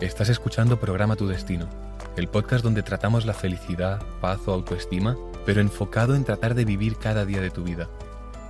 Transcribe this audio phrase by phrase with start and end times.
[0.00, 1.68] Estás escuchando Programa Tu Destino,
[2.16, 6.96] el podcast donde tratamos la felicidad, paz o autoestima, pero enfocado en tratar de vivir
[6.96, 7.88] cada día de tu vida.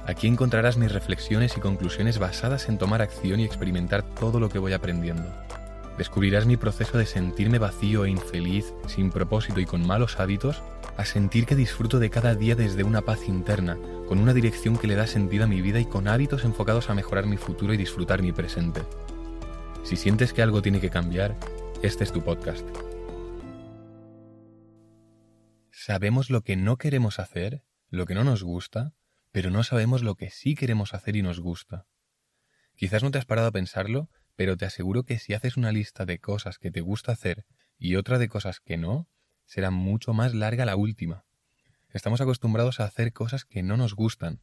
[0.07, 4.59] Aquí encontrarás mis reflexiones y conclusiones basadas en tomar acción y experimentar todo lo que
[4.59, 5.29] voy aprendiendo.
[5.99, 10.63] Descubrirás mi proceso de sentirme vacío e infeliz, sin propósito y con malos hábitos,
[10.97, 13.76] a sentir que disfruto de cada día desde una paz interna,
[14.08, 16.95] con una dirección que le da sentido a mi vida y con hábitos enfocados a
[16.95, 18.80] mejorar mi futuro y disfrutar mi presente.
[19.84, 21.37] Si sientes que algo tiene que cambiar,
[21.82, 22.66] este es tu podcast.
[25.70, 28.95] Sabemos lo que no queremos hacer, lo que no nos gusta,
[29.30, 31.87] pero no sabemos lo que sí queremos hacer y nos gusta.
[32.75, 36.06] Quizás no te has parado a pensarlo, pero te aseguro que si haces una lista
[36.06, 37.45] de cosas que te gusta hacer
[37.77, 39.06] y otra de cosas que no,
[39.45, 41.27] será mucho más larga la última.
[41.91, 44.41] Estamos acostumbrados a hacer cosas que no nos gustan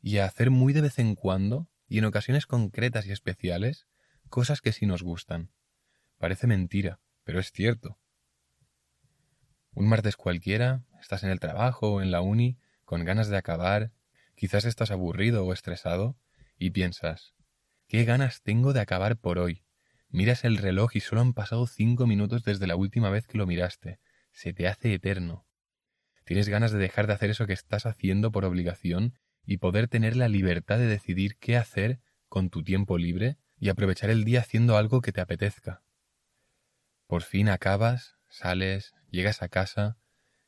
[0.00, 3.88] y a hacer muy de vez en cuando y en ocasiones concretas y especiales
[4.30, 5.50] cosas que sí nos gustan.
[6.16, 7.98] Parece mentira, pero es cierto.
[9.72, 13.92] Un martes cualquiera, estás en el trabajo o en la uni, con ganas de acabar,
[14.34, 16.16] quizás estás aburrido o estresado,
[16.58, 17.34] y piensas,
[17.86, 19.64] ¿qué ganas tengo de acabar por hoy?
[20.08, 23.46] Miras el reloj y solo han pasado cinco minutos desde la última vez que lo
[23.46, 24.00] miraste,
[24.32, 25.46] se te hace eterno.
[26.24, 29.14] Tienes ganas de dejar de hacer eso que estás haciendo por obligación
[29.44, 34.10] y poder tener la libertad de decidir qué hacer con tu tiempo libre y aprovechar
[34.10, 35.82] el día haciendo algo que te apetezca.
[37.06, 39.98] Por fin acabas, sales, llegas a casa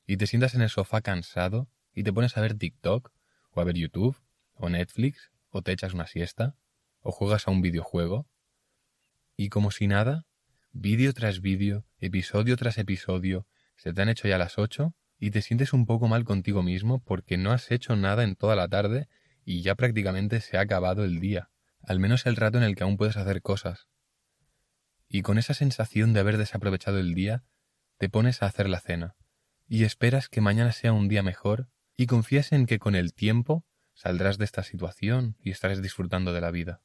[0.06, 3.12] y te sientas en el sofá cansado y te pones a ver TikTok
[3.50, 4.16] o a ver YouTube
[4.54, 6.56] o Netflix o te echas una siesta
[7.00, 8.26] o juegas a un videojuego
[9.36, 10.26] y como si nada,
[10.72, 15.42] vídeo tras vídeo, episodio tras episodio, se te han hecho ya las ocho y te
[15.42, 19.08] sientes un poco mal contigo mismo porque no has hecho nada en toda la tarde
[19.44, 21.50] y ya prácticamente se ha acabado el día,
[21.82, 23.88] al menos el rato en el que aún puedes hacer cosas.
[25.08, 27.44] Y con esa sensación de haber desaprovechado el día,
[27.98, 29.16] te pones a hacer la cena,
[29.68, 33.66] y esperas que mañana sea un día mejor, y confías en que con el tiempo
[33.94, 36.82] saldrás de esta situación y estarás disfrutando de la vida.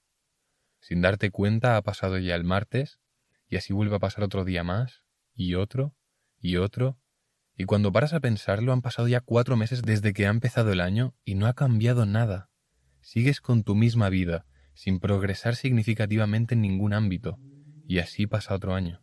[0.79, 2.99] Sin darte cuenta ha pasado ya el martes,
[3.47, 5.03] y así vuelve a pasar otro día más,
[5.33, 5.95] y otro,
[6.39, 6.99] y otro,
[7.55, 10.79] y cuando paras a pensarlo han pasado ya cuatro meses desde que ha empezado el
[10.79, 12.51] año y no ha cambiado nada.
[13.01, 14.45] Sigues con tu misma vida,
[14.77, 17.39] sin progresar significativamente en ningún ámbito,
[17.87, 19.01] y así pasa otro año.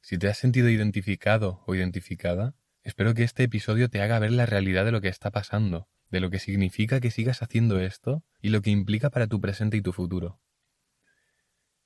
[0.00, 4.44] Si te has sentido identificado o identificada, espero que este episodio te haga ver la
[4.44, 8.50] realidad de lo que está pasando, de lo que significa que sigas haciendo esto y
[8.50, 10.40] lo que implica para tu presente y tu futuro.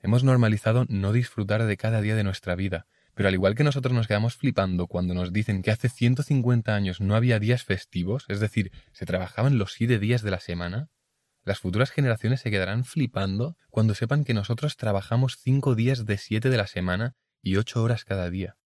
[0.00, 3.92] Hemos normalizado no disfrutar de cada día de nuestra vida, pero al igual que nosotros
[3.92, 8.40] nos quedamos flipando cuando nos dicen que hace 150 años no había días festivos, es
[8.40, 10.88] decir, se trabajaban los siete días de la semana,
[11.48, 16.50] las futuras generaciones se quedarán flipando cuando sepan que nosotros trabajamos cinco días de siete
[16.50, 18.58] de la semana y ocho horas cada día.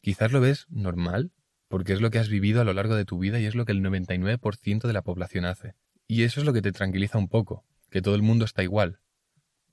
[0.00, 1.32] Quizás lo ves normal,
[1.66, 3.64] porque es lo que has vivido a lo largo de tu vida y es lo
[3.64, 5.74] que el 99% de la población hace.
[6.06, 9.00] Y eso es lo que te tranquiliza un poco, que todo el mundo está igual.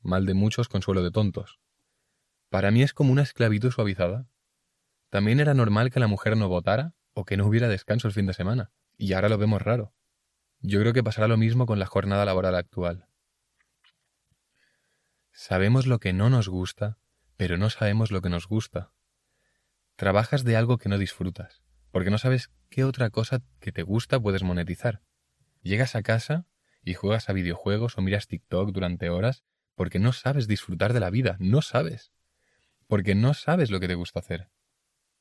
[0.02, 1.60] Mal de muchos, consuelo de tontos.
[2.50, 4.28] Para mí es como una esclavitud suavizada.
[5.12, 8.26] También era normal que la mujer no votara o que no hubiera descanso el fin
[8.26, 9.94] de semana, y ahora lo vemos raro.
[10.60, 13.08] Yo creo que pasará lo mismo con la jornada laboral actual.
[15.32, 16.98] Sabemos lo que no nos gusta,
[17.36, 18.92] pero no sabemos lo que nos gusta.
[19.96, 24.20] Trabajas de algo que no disfrutas, porque no sabes qué otra cosa que te gusta
[24.20, 25.02] puedes monetizar.
[25.62, 26.46] Llegas a casa
[26.84, 29.44] y juegas a videojuegos o miras TikTok durante horas
[29.76, 32.12] porque no sabes disfrutar de la vida, no sabes
[32.88, 34.50] porque no sabes lo que te gusta hacer.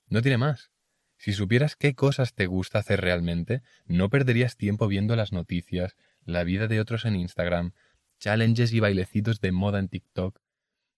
[0.09, 0.71] No tiene más.
[1.17, 6.45] Si supieras qué cosas te gusta hacer realmente, no perderías tiempo viendo las noticias, la
[6.45, 7.73] vida de otros en Instagram,
[8.19, 10.41] challenges y bailecitos de moda en TikTok.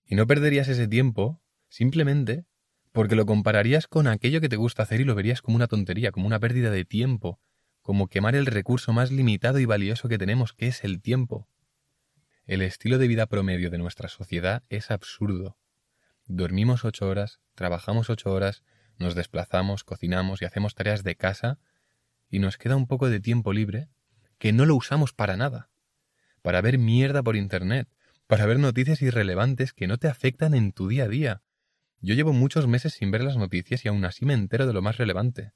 [0.05, 2.45] Y no perderías ese tiempo simplemente
[2.93, 6.11] porque lo compararías con aquello que te gusta hacer y lo verías como una tontería,
[6.11, 7.39] como una pérdida de tiempo,
[7.83, 11.49] como quemar el recurso más limitado y valioso que tenemos, que es el tiempo.
[12.47, 15.59] El estilo de vida promedio de nuestra sociedad es absurdo.
[16.27, 18.65] Dormimos ocho horas, trabajamos ocho horas,
[18.99, 21.59] nos desplazamos, cocinamos y hacemos tareas de casa
[22.31, 23.89] y nos queda un poco de tiempo libre
[24.39, 25.71] que no lo usamos para nada.
[26.43, 27.89] Para ver mierda por Internet,
[28.27, 31.43] para ver noticias irrelevantes que no te afectan en tu día a día.
[32.01, 34.83] Yo llevo muchos meses sin ver las noticias y aún así me entero de lo
[34.83, 35.53] más relevante.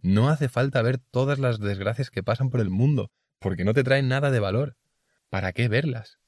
[0.00, 3.84] No hace falta ver todas las desgracias que pasan por el mundo, porque no te
[3.84, 4.76] traen nada de valor.
[5.28, 6.18] ¿Para qué verlas?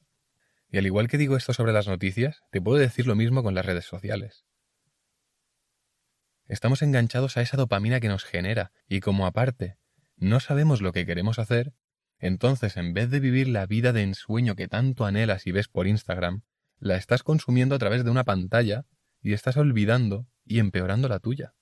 [0.71, 3.55] Y al igual que digo esto sobre las noticias, te puedo decir lo mismo con
[3.55, 4.45] las redes sociales.
[6.46, 9.79] Estamos enganchados a esa dopamina que nos genera, y como aparte
[10.17, 11.73] no sabemos lo que queremos hacer,
[12.19, 15.87] entonces en vez de vivir la vida de ensueño que tanto anhelas y ves por
[15.87, 16.43] Instagram,
[16.79, 18.85] la estás consumiendo a través de una pantalla
[19.23, 21.55] y estás olvidando y empeorando la tuya.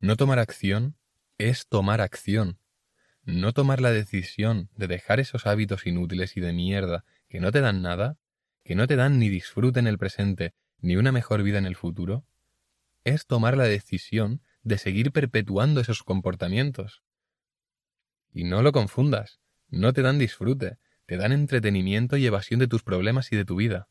[0.00, 0.96] No tomar acción
[1.38, 2.58] es tomar acción.
[3.24, 7.60] No tomar la decisión de dejar esos hábitos inútiles y de mierda que no te
[7.60, 8.18] dan nada,
[8.62, 11.74] que no te dan ni disfrute en el presente ni una mejor vida en el
[11.74, 12.24] futuro,
[13.06, 17.04] es tomar la decisión de seguir perpetuando esos comportamientos.
[18.32, 22.82] Y no lo confundas, no te dan disfrute, te dan entretenimiento y evasión de tus
[22.82, 23.88] problemas y de tu vida.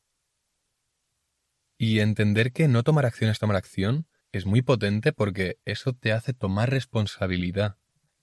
[1.78, 6.12] Y entender que no tomar acción es tomar acción es muy potente porque eso te
[6.12, 7.78] hace tomar responsabilidad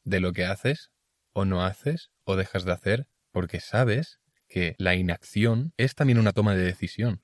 [0.05, 0.93] de lo que haces
[1.33, 6.33] o no haces o dejas de hacer porque sabes que la inacción es también una
[6.33, 7.23] toma de decisión.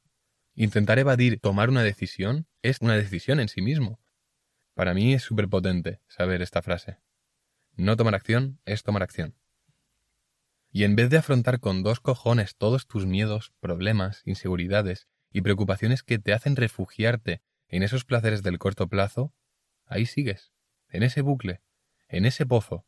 [0.61, 4.01] Intentar evadir tomar una decisión es una decisión en sí mismo.
[4.75, 6.99] Para mí es súper potente saber esta frase.
[7.77, 9.37] No tomar acción es tomar acción.
[10.73, 16.03] Y en vez de afrontar con dos cojones todos tus miedos, problemas, inseguridades y preocupaciones
[16.03, 19.33] que te hacen refugiarte en esos placeres del corto plazo,
[19.87, 20.51] ahí sigues,
[20.89, 21.61] en ese bucle,
[22.09, 22.85] en ese pozo,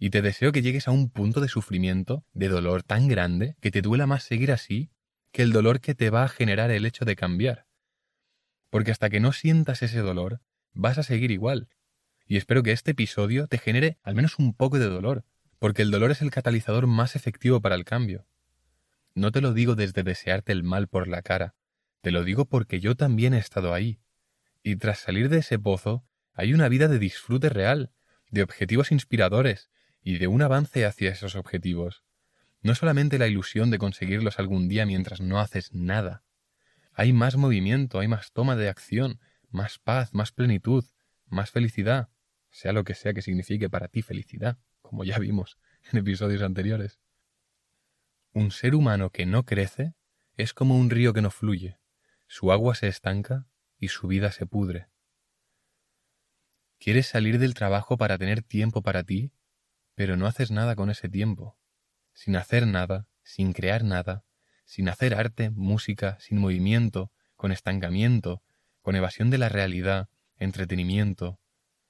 [0.00, 3.70] y te deseo que llegues a un punto de sufrimiento, de dolor tan grande, que
[3.70, 4.90] te duela más seguir así
[5.34, 7.66] que el dolor que te va a generar el hecho de cambiar.
[8.70, 10.40] Porque hasta que no sientas ese dolor,
[10.72, 11.68] vas a seguir igual.
[12.24, 15.24] Y espero que este episodio te genere al menos un poco de dolor,
[15.58, 18.28] porque el dolor es el catalizador más efectivo para el cambio.
[19.12, 21.56] No te lo digo desde desearte el mal por la cara,
[22.00, 23.98] te lo digo porque yo también he estado ahí.
[24.62, 27.90] Y tras salir de ese pozo, hay una vida de disfrute real,
[28.30, 29.68] de objetivos inspiradores
[30.00, 32.04] y de un avance hacia esos objetivos.
[32.64, 36.24] No solamente la ilusión de conseguirlos algún día mientras no haces nada.
[36.94, 39.20] Hay más movimiento, hay más toma de acción,
[39.50, 40.82] más paz, más plenitud,
[41.26, 42.08] más felicidad,
[42.48, 45.58] sea lo que sea que signifique para ti felicidad, como ya vimos
[45.92, 46.98] en episodios anteriores.
[48.32, 49.92] Un ser humano que no crece
[50.38, 51.78] es como un río que no fluye,
[52.28, 53.46] su agua se estanca
[53.78, 54.88] y su vida se pudre.
[56.78, 59.32] Quieres salir del trabajo para tener tiempo para ti,
[59.94, 61.58] pero no haces nada con ese tiempo.
[62.14, 64.24] Sin hacer nada, sin crear nada,
[64.64, 68.42] sin hacer arte, música, sin movimiento, con estancamiento,
[68.80, 70.08] con evasión de la realidad,
[70.38, 71.38] entretenimiento,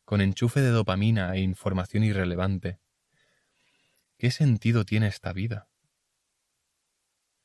[0.05, 2.81] con enchufe de dopamina e información irrelevante.
[4.19, 5.69] ¿Qué sentido tiene esta vida?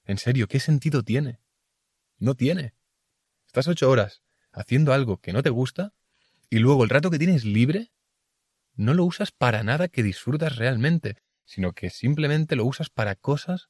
[0.06, 1.40] En serio, ¿qué sentido tiene?
[2.18, 2.74] No tiene.
[3.46, 4.22] Estás ocho horas
[4.52, 5.94] haciendo algo que no te gusta
[6.50, 7.92] y luego el rato que tienes libre
[8.76, 11.18] no lo usas para nada que disfrutas realmente,
[11.50, 13.69] sino que simplemente lo usas para cosas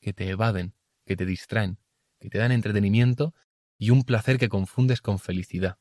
[0.00, 0.74] que te evaden,
[1.06, 1.78] que te distraen,
[2.18, 3.32] que te dan entretenimiento
[3.78, 5.78] y un placer que confundes con felicidad.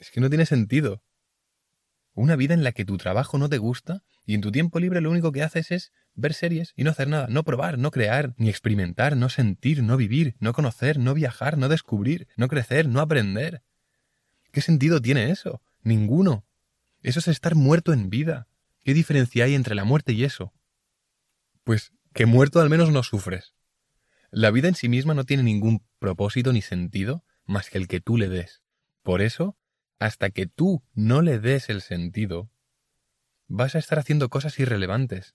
[0.00, 1.04] Es que no tiene sentido.
[2.14, 5.00] Una vida en la que tu trabajo no te gusta y en tu tiempo libre
[5.00, 8.34] lo único que haces es ver series y no hacer nada, no probar, no crear,
[8.38, 13.00] ni experimentar, no sentir, no vivir, no conocer, no viajar, no descubrir, no crecer, no
[13.00, 13.62] aprender.
[14.50, 15.62] ¿Qué sentido tiene eso?
[15.84, 16.44] Ninguno.
[17.02, 18.48] Eso es estar muerto en vida.
[18.82, 20.52] ¿Qué diferencia hay entre la muerte y eso?
[21.64, 23.54] Pues que muerto al menos no sufres.
[24.30, 28.00] La vida en sí misma no tiene ningún propósito ni sentido más que el que
[28.00, 28.62] tú le des.
[29.02, 29.56] Por eso,
[29.98, 32.50] hasta que tú no le des el sentido,
[33.48, 35.34] vas a estar haciendo cosas irrelevantes,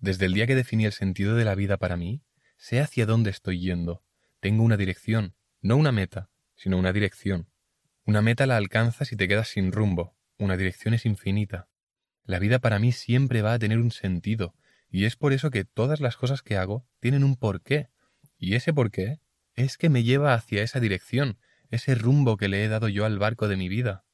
[0.00, 2.22] desde el día que definí el sentido de la vida para mí,
[2.56, 4.02] sé hacia dónde estoy yendo.
[4.40, 7.50] Tengo una dirección, no una meta, sino una dirección.
[8.06, 10.16] Una meta la alcanzas y te quedas sin rumbo.
[10.38, 11.68] Una dirección es infinita.
[12.24, 14.54] La vida para mí siempre va a tener un sentido,
[14.90, 17.88] y es por eso que todas las cosas que hago tienen un porqué.
[18.38, 19.20] Y ese porqué
[19.54, 21.38] es que me lleva hacia esa dirección,
[21.70, 24.04] ese rumbo que le he dado yo al barco de mi vida.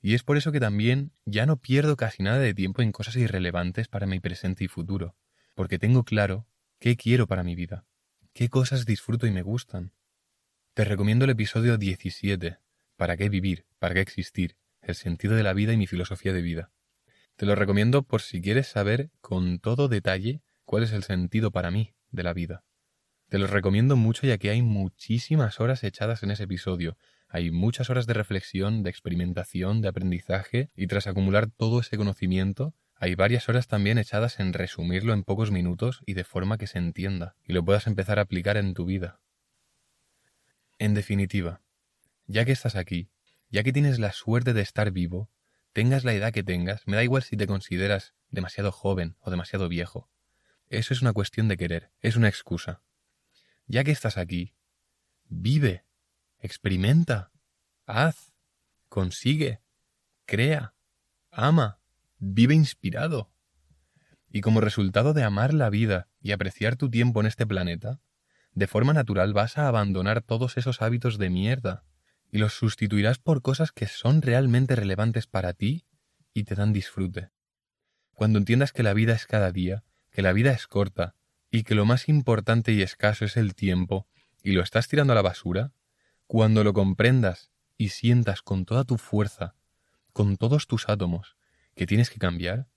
[0.00, 3.16] Y es por eso que también ya no pierdo casi nada de tiempo en cosas
[3.16, 5.16] irrelevantes para mi presente y futuro,
[5.54, 6.46] porque tengo claro
[6.78, 7.84] qué quiero para mi vida,
[8.32, 9.92] qué cosas disfruto y me gustan.
[10.74, 12.58] Te recomiendo el episodio 17,
[12.98, 13.64] ¿Para qué vivir?
[13.78, 14.56] ¿Para qué existir?
[14.82, 16.72] El sentido de la vida y mi filosofía de vida.
[17.38, 21.70] Te lo recomiendo por si quieres saber con todo detalle cuál es el sentido para
[21.70, 22.64] mí de la vida.
[23.28, 26.96] Te lo recomiendo mucho ya que hay muchísimas horas echadas en ese episodio,
[27.28, 32.74] hay muchas horas de reflexión, de experimentación, de aprendizaje, y tras acumular todo ese conocimiento,
[32.96, 36.78] hay varias horas también echadas en resumirlo en pocos minutos y de forma que se
[36.78, 39.20] entienda, y lo puedas empezar a aplicar en tu vida.
[40.80, 41.62] En definitiva,
[42.26, 43.10] ya que estás aquí,
[43.48, 45.30] ya que tienes la suerte de estar vivo,
[45.72, 49.68] tengas la edad que tengas, me da igual si te consideras demasiado joven o demasiado
[49.68, 50.10] viejo.
[50.68, 52.82] Eso es una cuestión de querer, es una excusa.
[53.66, 54.54] Ya que estás aquí,
[55.28, 55.84] vive
[56.40, 57.32] experimenta,
[57.86, 58.32] haz,
[58.88, 59.60] consigue,
[60.24, 60.74] crea,
[61.30, 61.80] ama,
[62.18, 63.30] vive inspirado.
[64.30, 68.00] Y como resultado de amar la vida y apreciar tu tiempo en este planeta,
[68.52, 71.84] de forma natural vas a abandonar todos esos hábitos de mierda
[72.30, 75.86] y los sustituirás por cosas que son realmente relevantes para ti
[76.34, 77.30] y te dan disfrute.
[78.12, 81.14] Cuando entiendas que la vida es cada día, que la vida es corta
[81.50, 84.06] y que lo más importante y escaso es el tiempo
[84.42, 85.72] y lo estás tirando a la basura,
[86.26, 89.54] cuando lo comprendas y sientas con toda tu fuerza,
[90.12, 91.36] con todos tus átomos,
[91.74, 92.68] que tienes que cambiar,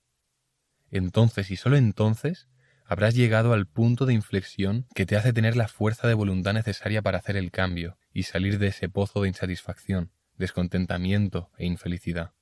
[0.90, 2.48] entonces y solo entonces
[2.84, 7.02] habrás llegado al punto de inflexión que te hace tener la fuerza de voluntad necesaria
[7.02, 12.32] para hacer el cambio y salir de ese pozo de insatisfacción, descontentamiento e infelicidad.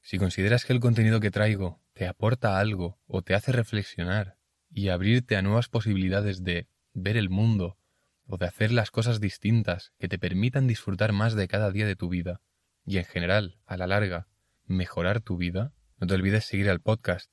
[0.00, 4.36] Si consideras que el contenido que traigo te aporta algo o te hace reflexionar
[4.70, 7.78] y abrirte a nuevas posibilidades de ver el mundo
[8.26, 11.96] o de hacer las cosas distintas que te permitan disfrutar más de cada día de
[11.96, 12.40] tu vida
[12.84, 14.26] y en general, a la larga,
[14.66, 17.32] mejorar tu vida, no te olvides seguir al podcast.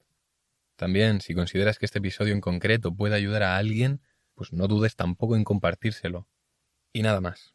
[0.76, 4.02] También, si consideras que este episodio en concreto puede ayudar a alguien,
[4.36, 6.28] pues no dudes tampoco en compartírselo.
[6.93, 7.53] Y nada más.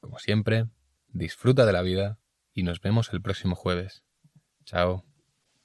[0.00, 0.68] Como siempre,
[1.08, 2.18] disfruta de la vida
[2.52, 4.04] y nos vemos el próximo jueves.
[4.64, 5.04] Chao.